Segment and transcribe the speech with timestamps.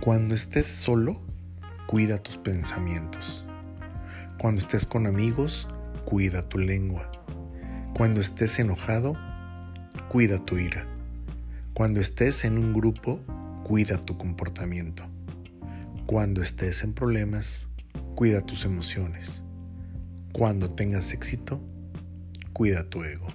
[0.00, 1.20] Cuando estés solo,
[1.86, 3.44] cuida tus pensamientos.
[4.38, 5.66] Cuando estés con amigos,
[6.04, 7.10] cuida tu lengua.
[7.94, 9.16] Cuando estés enojado,
[10.08, 10.86] cuida tu ira.
[11.74, 13.20] Cuando estés en un grupo,
[13.64, 15.02] cuida tu comportamiento.
[16.06, 17.66] Cuando estés en problemas,
[18.14, 19.42] cuida tus emociones.
[20.32, 21.60] Cuando tengas éxito,
[22.52, 23.28] cuida tu ego.